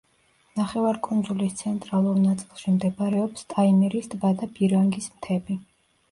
[0.59, 5.59] ნახევარკუნძულის ცენტრალურ ნაწილში მდებარეობს ტაიმირის ტბა და ბირანგის მთები.